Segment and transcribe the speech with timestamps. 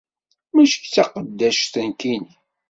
[0.53, 2.33] Mačči d taqeddact nekkini.